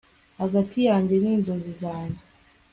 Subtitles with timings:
[0.41, 2.23] Hagati yanjye ninzozi zanjye